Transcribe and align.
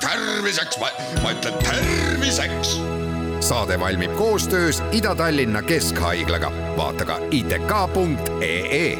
terviseks, 0.00 0.78
ma 1.22 1.30
ütlen 1.32 1.54
terviseks. 1.64 2.80
saade 3.40 3.80
valmib 3.80 4.16
koostöös 4.16 4.82
Ida-Tallinna 4.92 5.62
Keskhaiglaga, 5.62 6.52
vaata 6.76 7.04
ka 7.04 7.18
itk.ee 7.30 8.98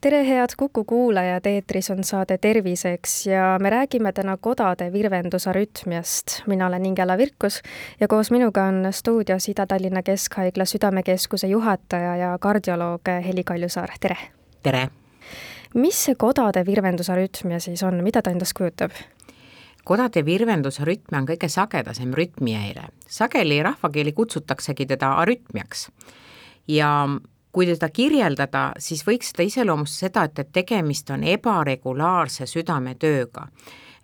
tere, 0.00 0.28
head 0.28 0.48
Kuku 0.56 0.84
kuulajad, 0.84 1.46
eetris 1.46 1.90
on 1.90 2.04
saade 2.04 2.38
Terviseks 2.38 3.26
ja 3.26 3.58
me 3.62 3.70
räägime 3.70 4.12
täna 4.12 4.36
kodade 4.36 4.92
virvendusarütmiast. 4.92 6.42
mina 6.46 6.66
olen 6.66 6.86
Ingela 6.86 7.18
Virkus 7.18 7.62
ja 8.00 8.08
koos 8.08 8.30
minuga 8.30 8.64
on 8.64 8.86
stuudios 8.90 9.48
Ida-Tallinna 9.48 10.02
Keskhaigla 10.02 10.64
südamekeskuse 10.64 11.46
juhataja 11.46 12.16
ja 12.16 12.38
kardioloog 12.40 13.02
Heli 13.26 13.44
Kaljusaar, 13.44 13.88
tere! 14.00 14.16
tere! 14.62 14.88
Mis 15.74 16.04
see 16.04 16.14
kodade 16.14 16.64
virvendusarütmia 16.66 17.60
siis 17.60 17.82
on, 17.82 18.02
mida 18.04 18.22
ta 18.22 18.30
endast 18.30 18.56
kujutab? 18.56 18.92
kodade 19.86 20.24
virvendusarütmia 20.24 21.20
on 21.20 21.28
kõige 21.28 21.48
sagedasem 21.48 22.14
rütmihäire. 22.14 22.88
sageli 23.06 23.62
rahvakeeli 23.62 24.12
kutsutaksegi 24.12 24.86
teda 24.86 25.12
arütmiaks. 25.22 25.90
ja 26.68 27.08
kui 27.52 27.66
teda 27.66 27.88
kirjeldada, 27.88 28.72
siis 28.78 29.06
võiks 29.06 29.32
seda 29.32 29.42
iseloomustada 29.42 30.06
seda, 30.06 30.24
et, 30.24 30.38
et 30.38 30.52
tegemist 30.52 31.10
on 31.10 31.24
ebaregulaarse 31.24 32.46
südametööga 32.46 33.46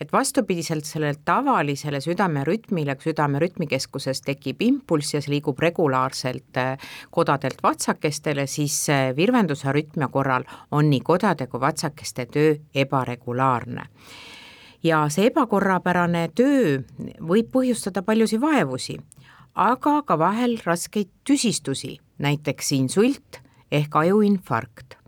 et 0.03 0.13
vastupidiselt 0.13 0.87
sellele 0.89 1.15
tavalisele 1.25 2.01
südamerütmile, 2.03 2.97
kui 2.99 3.13
südame 3.13 3.41
rütmikeskuses 3.43 4.23
tekib 4.27 4.63
impulss 4.65 5.15
ja 5.15 5.23
see 5.23 5.37
liigub 5.37 5.61
regulaarselt 5.63 6.59
äh, 6.59 6.91
kodadelt 7.15 7.63
vatsakestele, 7.63 8.47
siis 8.51 8.77
äh, 8.91 9.11
virvendusarütmia 9.17 10.09
korral 10.13 10.47
on 10.71 10.91
nii 10.91 11.01
kodade 11.07 11.47
kui 11.47 11.63
vatsakeste 11.63 12.27
töö 12.35 12.55
ebaregulaarne 12.85 13.87
ja 14.83 15.05
see 15.15 15.29
ebakorrapärane 15.31 16.29
töö 16.35 16.81
võib 17.23 17.53
põhjustada 17.55 18.03
paljusid 18.03 18.43
vaevusi, 18.43 18.97
aga 19.55 20.01
ka 20.07 20.19
vahel 20.19 20.57
raskeid 20.65 21.13
tüsistusi, 21.29 21.99
näiteks 22.19 22.73
insult 22.79 23.43
ehk 23.71 23.97
ajuinfarkt. 23.97 24.99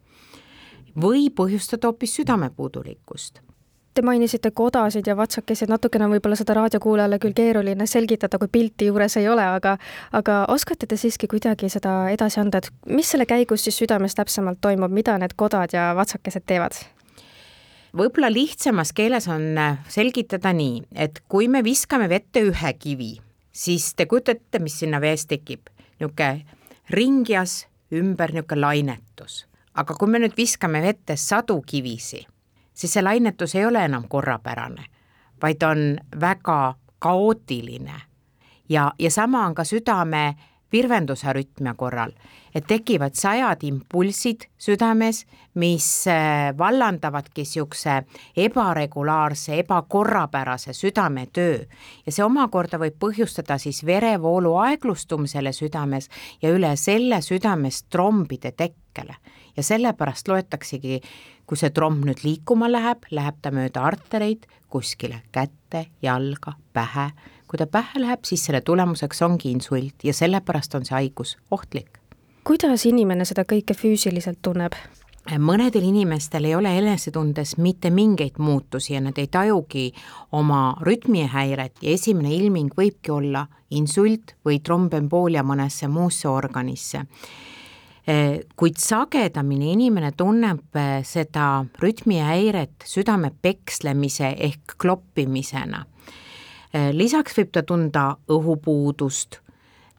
või 0.95 1.27
põhjustada 1.35 1.91
hoopis 1.91 2.13
südamepuudulikkust 2.21 3.41
Te 3.95 4.03
mainisite 4.03 4.51
kodasid 4.51 5.07
ja 5.07 5.15
vatsakesi, 5.15 5.69
natukene 5.71 6.09
võib-olla 6.11 6.35
seda 6.35 6.57
raadiokuulajale 6.59 7.21
küll 7.23 7.35
keeruline 7.37 7.87
selgitada, 7.87 8.41
kui 8.43 8.51
pilti 8.51 8.89
juures 8.89 9.15
ei 9.21 9.29
ole, 9.31 9.45
aga 9.47 9.77
aga 10.19 10.39
oskate 10.51 10.89
te 10.91 10.99
siiski 10.99 11.29
kuidagi 11.31 11.71
seda 11.71 11.93
edasi 12.11 12.41
anda, 12.43 12.59
et 12.59 12.91
mis 12.91 13.13
selle 13.15 13.27
käigus 13.31 13.63
siis 13.63 13.79
südames 13.79 14.19
täpsemalt 14.19 14.59
toimub, 14.67 14.91
mida 14.91 15.15
need 15.23 15.37
kodad 15.39 15.77
ja 15.77 15.93
vatsakesed 15.95 16.43
teevad? 16.43 16.81
võib-olla 17.95 18.33
lihtsamas 18.35 18.91
keeles 18.91 19.31
on 19.31 19.47
äh, 19.63 19.79
selgitada 19.87 20.51
nii, 20.51 20.83
et 20.91 21.23
kui 21.31 21.47
me 21.47 21.63
viskame 21.63 22.11
vette 22.11 22.43
ühe 22.51 22.75
kivi, 22.75 23.13
siis 23.55 23.93
te 23.95 24.11
kujutate 24.11 24.59
mis 24.59 24.75
sinna 24.83 24.99
vees 24.99 25.29
tekib, 25.31 25.71
niisugune 26.03 26.43
ringjas 26.91 27.69
ümber 27.95 28.35
niisugune 28.35 28.67
lainetus. 28.67 29.45
aga 29.75 29.95
kui 29.95 30.11
me 30.11 30.19
nüüd 30.27 30.35
viskame 30.35 30.83
vette 30.83 31.15
sadu 31.15 31.63
kivisi 31.63 32.27
siis 32.75 32.93
see 32.93 33.03
lainetus 33.03 33.55
ei 33.55 33.67
ole 33.67 33.85
enam 33.85 34.09
korrapärane, 34.09 34.85
vaid 35.43 35.63
on 35.63 35.99
väga 36.21 36.75
kaootiline. 36.99 38.01
ja, 38.69 38.93
ja 38.99 39.11
sama 39.11 39.47
on 39.47 39.55
ka 39.55 39.65
südame 39.65 40.35
virvendusarütmia 40.75 41.75
korral, 41.79 42.13
et 42.55 42.67
tekivad 42.67 43.15
sajad 43.15 43.63
impulsid 43.63 44.49
südames, 44.59 45.25
mis 45.61 45.87
äh, 46.11 46.51
vallandavadki 46.59 47.45
niisuguse 47.45 48.01
ebaregulaarse, 48.47 49.59
ebakorrapärase 49.63 50.73
südametöö 50.75 51.61
ja 52.07 52.13
see 52.13 52.25
omakorda 52.25 52.81
võib 52.83 52.97
põhjustada 53.07 53.59
siis 53.63 53.85
verevoolu 53.87 54.57
aeglustumisele 54.65 55.53
südames 55.55 56.11
ja 56.43 56.51
üle 56.55 56.75
selle 56.81 57.21
südames 57.23 57.85
trombide 57.91 58.53
tekkele. 58.53 59.15
ja 59.57 59.63
sellepärast 59.63 60.29
loetaksegi 60.29 61.01
kui 61.47 61.61
see 61.61 61.71
tromb 61.71 62.05
nüüd 62.07 62.25
liikuma 62.25 62.71
läheb, 62.73 63.05
läheb 63.11 63.41
ta 63.43 63.53
mööda 63.55 63.85
artereid 63.85 64.47
kuskile 64.75 65.23
kätte, 65.33 65.87
jalga, 66.03 66.57
pähe. 66.73 67.11
kui 67.49 67.59
ta 67.61 67.67
pähe 67.71 68.01
läheb, 68.01 68.25
siis 68.27 68.43
selle 68.47 68.61
tulemuseks 68.61 69.23
ongi 69.23 69.53
insult 69.53 70.03
ja 70.03 70.15
sellepärast 70.17 70.75
on 70.75 70.85
see 70.85 70.97
haigus 70.97 71.37
ohtlik. 71.51 72.01
kuidas 72.45 72.87
inimene 72.87 73.25
seda 73.25 73.45
kõike 73.45 73.77
füüsiliselt 73.77 74.43
tunneb? 74.43 74.75
mõnedel 75.39 75.87
inimestel 75.89 76.45
ei 76.45 76.55
ole 76.55 76.75
enesetundes 76.79 77.57
mitte 77.57 77.91
mingeid 77.91 78.39
muutusi 78.39 78.95
ja 78.95 79.01
nad 79.01 79.19
ei 79.19 79.27
tajugi 79.27 79.93
oma 80.33 80.77
rütmihäiret 80.81 81.81
ja 81.83 81.95
esimene 81.95 82.35
ilming 82.35 82.75
võibki 82.77 83.13
olla 83.13 83.47
insult 83.71 84.35
või 84.45 84.61
trombemboolia 84.61 85.43
mõnesse 85.43 85.89
muusse 85.89 86.29
organisse 86.29 87.07
kuid 88.57 88.77
sagedamini 88.77 89.73
inimene 89.73 90.11
tunneb 90.17 90.77
eh, 90.77 90.99
seda 91.09 91.65
rütmihäiret 91.81 92.85
südame 92.85 93.31
pekslemise 93.43 94.35
ehk 94.39 94.77
kloppimisena. 94.79 95.85
Eh, 96.75 96.91
lisaks 96.93 97.39
võib 97.39 97.55
ta 97.55 97.63
tunda 97.63 98.11
õhupuudust, 98.29 99.41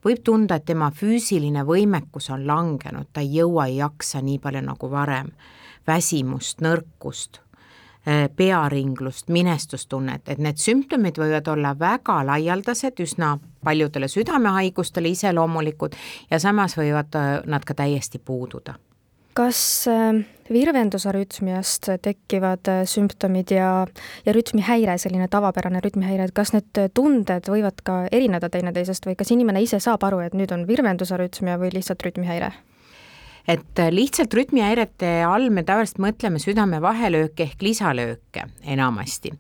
võib 0.05 0.21
tunda, 0.21 0.59
et 0.59 0.67
tema 0.69 0.91
füüsiline 0.93 1.66
võimekus 1.66 2.29
on 2.35 2.45
langenud, 2.45 3.09
ta 3.13 3.25
ei 3.25 3.39
jõua, 3.39 3.69
ei 3.71 3.79
jaksa 3.79 4.22
nii 4.22 4.37
palju 4.43 4.61
nagu 4.67 4.91
varem, 4.91 5.33
väsimust, 5.87 6.61
nõrkust 6.61 7.41
pearinglust, 8.38 9.29
minestustunnet, 9.33 10.29
et 10.29 10.41
need 10.41 10.61
sümptomid 10.61 11.17
võivad 11.17 11.47
olla 11.49 11.73
väga 11.79 12.19
laialdased, 12.27 13.01
üsna 13.01 13.35
paljudele 13.66 14.07
südamehaigustele 14.11 15.09
iseloomulikud 15.16 15.95
ja 16.29 16.39
samas 16.39 16.77
võivad 16.77 17.17
äh, 17.17 17.31
nad 17.49 17.66
ka 17.66 17.77
täiesti 17.77 18.21
puududa 18.21 18.77
kas 19.35 19.88
äh, 19.91 20.21
virvendusarütmiast 20.47 21.89
tekivad 22.01 22.69
sümptomid 22.88 23.51
ja, 23.51 23.71
ja 24.25 24.33
rütmihäire, 24.33 24.95
selline 24.97 25.27
tavapärane 25.27 25.81
rütmihäire, 25.83 26.29
et 26.29 26.35
kas 26.35 26.53
need 26.55 26.79
tunded 26.95 27.49
võivad 27.51 27.83
ka 27.83 27.97
erineda 28.16 28.47
teineteisest 28.53 29.09
või 29.09 29.17
kas 29.19 29.33
inimene 29.35 29.66
ise 29.66 29.81
saab 29.83 30.07
aru, 30.07 30.22
et 30.23 30.37
nüüd 30.39 30.55
on 30.55 30.63
virvendusarütmia 30.69 31.59
või 31.59 31.73
lihtsalt 31.75 32.07
rütmihäire? 32.07 32.53
Et 33.47 33.81
lihtsalt 33.91 34.33
rütmihäirete 34.33 35.09
all 35.28 35.50
me 35.53 35.63
tavaliselt 35.66 36.01
mõtleme 36.01 36.41
südame 36.41 36.81
vahelööke 36.81 37.45
ehk 37.50 37.61
lisalööke 37.61 38.47
enamasti. 38.63 39.33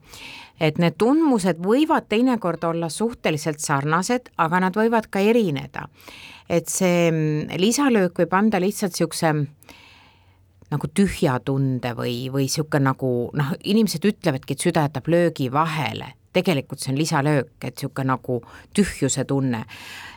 et 0.59 0.77
need 0.79 0.95
tundmused 0.97 1.57
võivad 1.59 2.07
teinekord 2.07 2.63
olla 2.63 2.89
suhteliselt 2.89 3.59
sarnased, 3.59 4.29
aga 4.37 4.59
nad 4.59 4.75
võivad 4.75 5.09
ka 5.09 5.19
erineda. 5.19 5.87
et 6.49 6.67
see 6.69 7.11
mm, 7.11 7.57
lisalöök 7.57 8.19
võib 8.19 8.33
anda 8.33 8.59
lihtsalt 8.59 8.93
niisuguse 8.93 9.33
nagu 10.71 10.87
tühja 10.87 11.39
tunde 11.45 11.93
või, 11.97 12.29
või 12.33 12.47
niisugune 12.47 12.89
nagu 12.89 13.09
noh, 13.33 13.53
inimesed 13.63 14.05
ütlevadki, 14.05 14.53
et 14.53 14.65
süda 14.65 14.85
jätab 14.87 15.07
löögi 15.07 15.51
vahele, 15.53 16.13
tegelikult 16.33 16.81
see 16.81 16.93
on 16.93 16.99
lisalöök, 16.99 17.53
et 17.61 17.75
niisugune 17.75 18.13
nagu 18.13 18.41
tühjuse 18.73 19.25
tunne. 19.25 19.65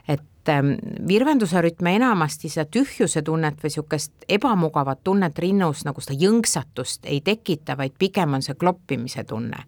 et 0.08 0.22
et 0.48 0.54
ähm, 0.54 0.72
virvendusarütme 1.08 1.94
enamasti 1.96 2.48
seda 2.48 2.64
tühjuse 2.72 3.22
tunnet 3.22 3.58
või 3.60 3.68
niisugust 3.68 4.24
ebamugavat 4.28 5.04
tunnet 5.04 5.38
rinnus, 5.38 5.84
nagu 5.84 6.00
seda 6.00 6.16
jõnksatust 6.18 7.06
ei 7.06 7.20
tekita, 7.20 7.76
vaid 7.76 7.96
pigem 7.98 8.38
on 8.38 8.42
see 8.42 8.56
kloppimise 8.56 9.24
tunne 9.28 9.64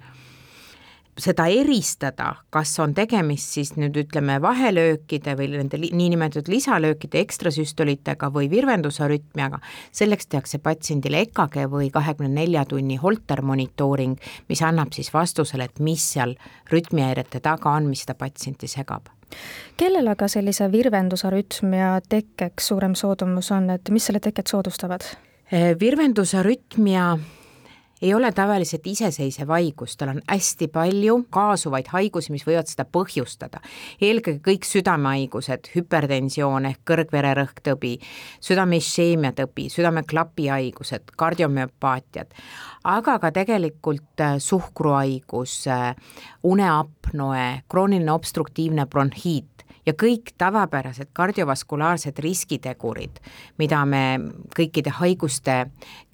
seda 1.21 1.47
eristada, 1.53 2.33
kas 2.51 2.73
on 2.83 2.95
tegemist 2.97 3.55
siis 3.57 3.75
nüüd 3.79 3.97
ütleme 4.03 4.39
vahelöökide 4.43 5.37
või 5.39 5.51
nende 5.55 5.81
niinimetatud 5.81 6.51
lisalöökide 6.53 7.21
ekstrasüstolitega 7.25 8.31
või 8.35 8.51
virvendusarütmiaga, 8.53 9.61
selleks 9.93 10.31
tehakse 10.31 10.61
patsiendile 10.65 11.25
EKG 11.27 11.65
või 11.71 11.91
kahekümne 11.95 12.33
nelja 12.41 12.65
tunni 12.69 12.99
Holter 13.01 13.43
monitooring, 13.43 14.19
mis 14.49 14.63
annab 14.67 14.95
siis 14.97 15.13
vastusele, 15.15 15.71
et 15.71 15.81
mis 15.81 16.05
seal 16.15 16.37
rütmihäirete 16.73 17.43
taga 17.45 17.77
on, 17.77 17.91
mis 17.91 18.07
seda 18.07 18.19
patsienti 18.19 18.71
segab 18.71 19.11
kellel 19.79 20.11
aga 20.11 20.27
sellise 20.27 20.67
virvendusarütmia 20.73 22.01
tekkeks 22.11 22.67
suurem 22.73 22.97
soodumus 22.99 23.53
on, 23.55 23.69
et 23.71 23.91
mis 23.95 24.09
selle 24.11 24.19
teket 24.21 24.51
soodustavad? 24.51 25.07
virvendusarütmia 25.81 27.05
ei 28.03 28.15
ole 28.15 28.33
tavaliselt 28.33 28.87
iseseisev 28.87 29.49
haigus, 29.53 29.97
tal 29.97 30.15
on 30.15 30.23
hästi 30.29 30.69
palju 30.73 31.17
kaasuvaid 31.31 31.91
haigusi, 31.93 32.33
mis 32.33 32.47
võivad 32.47 32.71
seda 32.71 32.87
põhjustada. 32.89 33.61
eelkõige 34.01 34.41
kõik 34.47 34.65
südamehaigused, 34.65 35.71
hüpertensioon 35.75 36.67
ehk 36.71 36.81
kõrgvererõhk 36.89 37.63
tõbi, 37.69 37.97
südame 38.41 38.81
išeemia 38.81 39.33
tõbi, 39.37 39.69
südameklapi 39.71 40.49
haigused, 40.49 41.13
kardiomüopaatiad, 41.17 42.35
aga 42.85 43.19
ka 43.19 43.31
tegelikult 43.31 44.21
äh, 44.21 44.39
suhkruhaigus, 44.39 45.67
äh, 45.67 45.95
uneapnoe, 46.43 47.63
krooniline 47.69 48.13
obstruktiivne 48.13 48.87
bronhiit, 48.87 49.61
ja 49.87 49.95
kõik 49.97 50.35
tavapärased 50.39 51.11
kardiovaskulaarsed 51.17 52.19
riskitegurid, 52.23 53.21
mida 53.59 53.83
me 53.89 54.03
kõikide 54.57 54.93
haiguste 55.01 55.57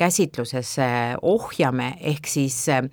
käsitluses 0.00 0.76
eh, 0.82 1.14
ohjame, 1.22 1.75
teame, 1.76 1.96
ehk 2.00 2.26
siis 2.26 2.68
äh, 2.68 2.84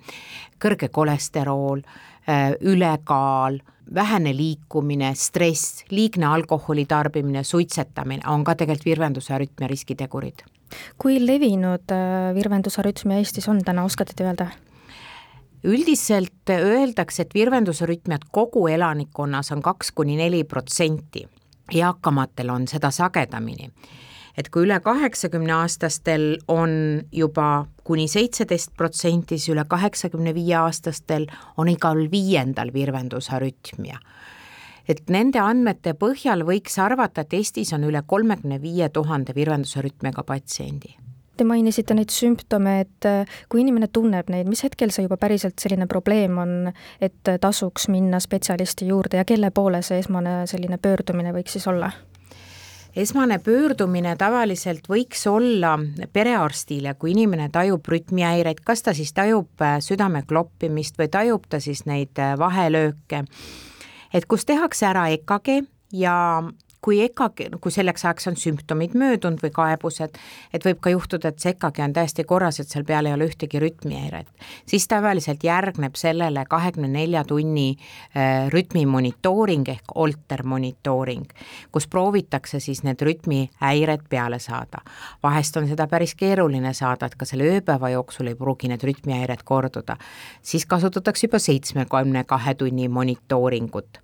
kõrge 0.60 0.90
kolesterool, 0.92 1.82
äh, 2.28 2.54
ülekaal, 2.60 3.60
vähene 3.94 4.32
liikumine, 4.34 5.14
stress, 5.14 5.84
liigne 5.90 6.26
alkoholi 6.26 6.86
tarbimine, 6.86 7.44
suitsetamine 7.44 8.24
on 8.28 8.44
ka 8.44 8.54
tegelikult 8.54 8.86
virvenduse 8.86 9.34
arütmia 9.34 9.68
riskitegurid. 9.68 10.44
kui 10.98 11.20
levinud 11.20 11.92
virvendusarütmia 12.34 13.18
Eestis 13.18 13.48
on 13.48 13.60
täna, 13.62 13.84
oskate 13.84 14.12
te 14.16 14.24
öelda? 14.24 14.48
üldiselt 15.64 16.50
öeldakse, 16.50 17.22
et 17.22 17.34
virvendusrütmiad 17.34 18.26
kogu 18.32 18.66
elanikkonnas 18.68 19.52
on 19.52 19.62
kaks 19.62 19.92
kuni 19.92 20.16
neli 20.16 20.44
protsenti, 20.44 21.28
eakamatel 21.72 22.50
on 22.50 22.66
seda 22.68 22.90
sagedamini. 22.90 23.70
Et 24.38 24.50
kui 24.50 24.66
üle 24.66 24.80
kaheksakümne 24.82 25.54
aastastel 25.54 26.38
on 26.48 27.02
juba 27.12 27.66
kuni 27.84 28.08
seitseteist 28.08 28.74
protsenti, 28.76 29.38
siis 29.38 29.54
üle 29.54 29.64
kaheksakümne 29.68 30.34
viie 30.34 30.56
aastastel 30.58 31.28
on 31.56 31.70
igal 31.72 32.06
viiendal 32.10 32.72
virvendusarütmia 32.74 34.00
et 34.88 35.08
nende 35.08 35.40
andmete 35.40 35.94
põhjal 35.96 36.44
võiks 36.44 36.76
arvata, 36.82 37.24
et 37.24 37.32
Eestis 37.38 37.72
on 37.72 37.86
üle 37.88 38.02
kolmekümne 38.06 38.60
viie 38.60 38.90
tuhande 38.92 39.32
virvendusarütmiaga 39.36 40.26
patsiendi 40.28 40.98
Te 41.34 41.42
mainisite 41.42 41.96
neid 41.98 42.12
sümptome, 42.14 42.76
et 42.84 43.06
äh, 43.10 43.38
kui 43.50 43.64
inimene 43.64 43.88
tunneb 43.90 44.28
neid, 44.30 44.46
mis 44.46 44.62
hetkel 44.62 44.92
see 44.94 45.02
juba 45.08 45.18
päriselt 45.18 45.58
selline 45.58 45.88
probleem 45.90 46.38
on, 46.38 46.52
et 47.02 47.30
tasuks 47.42 47.88
minna 47.90 48.20
spetsialisti 48.22 48.86
juurde 48.92 49.18
ja 49.18 49.26
kelle 49.26 49.50
poole 49.50 49.82
see 49.82 49.98
esmane 49.98 50.44
selline 50.50 50.78
pöördumine 50.78 51.34
võiks 51.34 51.56
siis 51.58 51.66
olla? 51.70 51.90
Esmane 52.96 53.38
pöördumine 53.42 54.14
tavaliselt 54.18 54.88
võiks 54.90 55.26
olla 55.30 55.74
perearstile, 56.12 56.94
kui 56.98 57.12
inimene 57.14 57.48
tajub 57.52 57.86
rütmihäireid, 57.90 58.62
kas 58.64 58.84
ta 58.86 58.94
siis 58.94 59.12
tajub 59.12 59.62
äh, 59.62 59.78
südame 59.84 60.24
kloppimist 60.28 60.98
või 60.98 61.10
tajub 61.10 61.48
ta 61.48 61.60
siis 61.60 61.84
neid 61.90 62.18
äh, 62.22 62.34
vahelööke, 62.38 63.24
et 64.14 64.28
kus 64.30 64.46
tehakse 64.46 64.86
ära 64.90 65.08
EKG 65.16 65.64
ja 65.94 66.16
kui 66.84 67.00
EKG, 67.00 67.46
kui 67.64 67.72
selleks 67.72 68.04
ajaks 68.04 68.28
on 68.28 68.36
sümptomid 68.36 68.92
möödunud 68.98 69.40
või 69.40 69.52
kaebused, 69.54 70.18
et 70.52 70.66
võib 70.66 70.82
ka 70.84 70.92
juhtuda, 70.92 71.30
et 71.32 71.40
see 71.40 71.54
EKG 71.54 71.80
on 71.86 71.94
täiesti 71.96 72.26
korras, 72.28 72.60
et 72.60 72.68
seal 72.68 72.84
peal 72.84 73.08
ei 73.08 73.16
ole 73.16 73.28
ühtegi 73.30 73.60
rütmihäiret, 73.62 74.28
siis 74.68 74.84
tavaliselt 74.90 75.44
järgneb 75.44 75.96
sellele 75.96 76.44
kahekümne 76.50 76.90
nelja 76.92 77.24
tunni 77.24 77.70
äh, 77.72 78.50
rütmimonitooring 78.52 79.72
ehk 79.72 79.96
Holter 79.96 80.44
monitooring, 80.44 81.24
kus 81.72 81.88
proovitakse 81.88 82.60
siis 82.60 82.82
need 82.84 83.00
rütmihäired 83.00 84.04
peale 84.10 84.38
saada. 84.38 84.84
vahest 85.22 85.56
on 85.56 85.68
seda 85.68 85.86
päris 85.88 86.14
keeruline 86.14 86.74
saada, 86.74 87.06
et 87.06 87.16
ka 87.16 87.24
selle 87.24 87.48
ööpäeva 87.48 87.94
jooksul 87.94 88.28
ei 88.28 88.36
pruugi 88.36 88.68
need 88.68 88.84
rütmihäired 88.84 89.44
korduda, 89.44 89.96
siis 90.42 90.66
kasutatakse 90.66 91.28
juba 91.28 91.38
seitsmekümne 91.38 92.24
kahe 92.28 92.54
tunni 92.54 92.88
monitooringut 92.88 94.00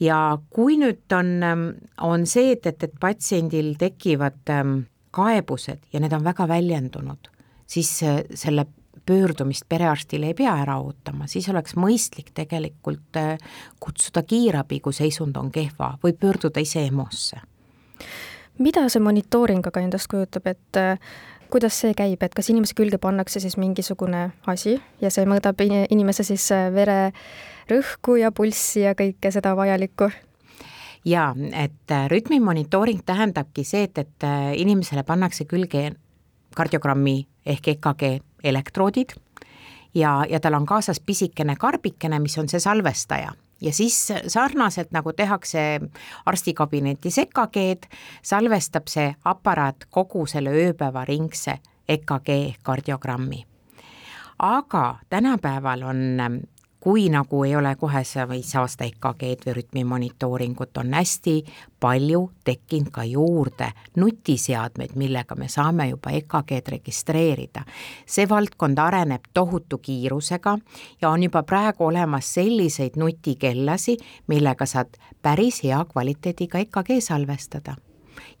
ja 0.00 0.38
kui 0.50 0.76
nüüd 0.80 1.12
on, 1.16 1.30
ähm, 1.42 1.68
on 2.02 2.26
see, 2.26 2.52
et, 2.52 2.66
et, 2.66 2.82
et 2.82 2.98
patsiendil 3.00 3.74
tekivad 3.80 4.52
ähm, 4.52 4.78
kaebused 5.16 5.86
ja 5.92 6.02
need 6.02 6.12
on 6.12 6.24
väga 6.24 6.48
väljendunud, 6.48 7.30
siis 7.66 8.02
äh, 8.04 8.20
selle 8.34 8.66
pöördumist 9.06 9.68
perearstile 9.68 10.32
ei 10.32 10.34
pea 10.34 10.56
ära 10.64 10.78
ootama, 10.82 11.28
siis 11.30 11.48
oleks 11.48 11.76
mõistlik 11.78 12.32
tegelikult 12.34 13.16
äh, 13.20 13.36
kutsuda 13.80 14.22
kiirabi, 14.26 14.80
kui 14.84 14.96
seisund 14.96 15.36
on 15.38 15.52
kehva 15.54 15.94
või 16.02 16.16
pöörduda 16.18 16.60
ise 16.60 16.86
EMO-sse. 16.88 17.40
mida 18.58 18.88
see 18.88 19.00
monitooring 19.00 19.66
aga 19.66 19.80
endast 19.80 20.08
kujutab, 20.10 20.46
et 20.46 20.80
äh, 20.80 20.98
kuidas 21.50 21.80
see 21.80 21.94
käib, 21.94 22.22
et 22.22 22.34
kas 22.34 22.50
inimese 22.50 22.74
külge 22.74 22.98
pannakse 22.98 23.40
siis 23.40 23.56
mingisugune 23.56 24.30
asi 24.46 24.80
ja 25.00 25.10
see 25.10 25.26
mõõdab 25.28 25.60
inimese 25.64 26.24
siis 26.24 26.50
vererõhku 27.66 28.16
ja 28.16 28.32
pulssi 28.32 28.80
ja 28.80 28.94
kõike 28.94 29.30
seda 29.30 29.56
vajalikku? 29.56 30.10
jaa, 31.06 31.34
et 31.54 31.90
äh, 31.90 32.08
rütmimonitooring 32.10 33.02
tähendabki 33.06 33.64
see, 33.64 33.84
et, 33.84 33.98
et 33.98 34.24
äh, 34.24 34.54
inimesele 34.58 35.02
pannakse 35.02 35.44
külge 35.44 35.92
kardiogrammi 36.56 37.26
ehk 37.46 37.68
EKG 37.68 38.22
elektroodid 38.42 39.14
ja, 39.94 40.24
ja 40.28 40.40
tal 40.40 40.54
on 40.54 40.66
kaasas 40.66 41.00
pisikene 41.00 41.56
karbikene, 41.56 42.18
mis 42.18 42.38
on 42.38 42.48
see 42.48 42.60
salvestaja 42.60 43.32
ja 43.60 43.72
siis 43.72 44.12
sarnaselt 44.26 44.90
nagu 44.92 45.12
tehakse 45.12 45.80
arstikabinetis 46.26 47.18
EKG-d, 47.18 47.86
salvestab 48.22 48.90
see 48.90 49.14
aparaat 49.24 49.86
kogu 49.90 50.26
selle 50.26 50.50
ööpäeva 50.50 51.04
ringse 51.04 51.60
EKG 51.88 52.28
ehk 52.34 52.60
kardiogrammi. 52.62 53.46
aga 54.38 54.98
tänapäeval 55.08 55.82
on 55.82 56.18
kui 56.86 57.08
nagu 57.10 57.40
ei 57.42 57.56
ole 57.58 57.72
kohe 57.74 58.00
või 58.30 58.44
saasta 58.46 58.84
EKG-d 58.86 59.48
või 59.48 59.54
rütmimonitooringut, 59.56 60.76
on 60.78 60.92
hästi 60.94 61.32
palju 61.82 62.20
tekkinud 62.46 62.92
ka 62.94 63.02
juurde 63.04 63.72
nutiseadmeid, 63.98 64.92
millega 64.94 65.34
me 65.34 65.48
saame 65.50 65.88
juba 65.88 66.12
EKG-d 66.14 66.70
registreerida. 66.70 67.64
see 68.06 68.28
valdkond 68.28 68.78
areneb 68.78 69.24
tohutu 69.34 69.78
kiirusega 69.78 70.58
ja 71.02 71.10
on 71.10 71.22
juba 71.22 71.42
praegu 71.42 71.84
olemas 71.86 72.34
selliseid 72.34 72.94
nutikellasi, 72.96 73.96
millega 74.26 74.66
saad 74.66 74.94
päris 75.22 75.64
hea 75.64 75.84
kvaliteediga 75.84 76.58
EKG 76.58 77.00
salvestada 77.00 77.74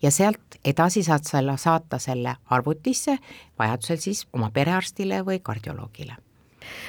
ja 0.02 0.10
sealt 0.10 0.60
edasi 0.64 1.02
saad 1.02 1.26
selle 1.26 1.58
saata 1.58 1.98
selle 1.98 2.36
arvutisse, 2.46 3.18
vajadusel 3.58 3.96
siis 3.96 4.26
oma 4.32 4.50
perearstile 4.54 5.24
või 5.26 5.40
kardioloogile 5.42 6.25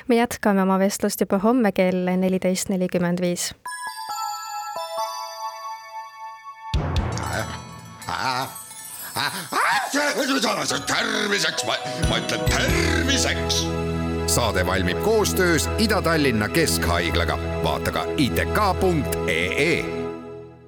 me 0.08 0.16
jätkame 0.16 0.62
oma 0.62 0.80
vestlust 0.80 1.22
juba 1.22 1.40
homme 1.40 1.72
kell 1.72 2.10
neliteist 2.18 2.70
nelikümmend 2.70 3.22
viis. 3.22 3.54
terviseks, 10.88 11.66
ma 12.10 12.18
ütlen 12.18 12.40
terviseks. 12.50 13.68
saade 14.28 14.66
valmib 14.66 15.04
koostöös 15.04 15.70
Ida-Tallinna 15.78 16.50
Keskhaiglaga, 16.50 17.38
vaata 17.64 17.92
ka 17.92 18.06
itk.ee 18.18 19.97